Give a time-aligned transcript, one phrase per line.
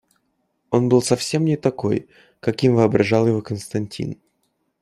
[0.71, 2.09] Он был совсем не такой,
[2.39, 4.19] каким воображал его Константин.